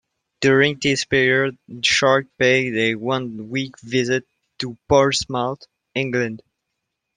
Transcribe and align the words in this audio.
During 0.39 0.79
this 0.81 1.05
period, 1.05 1.59
"Shark" 1.83 2.25
paid 2.39 2.75
a 2.75 2.95
one-week 2.95 3.77
visit 3.81 4.25
to 4.57 4.75
Portsmouth, 4.89 5.59
England. 5.93 6.41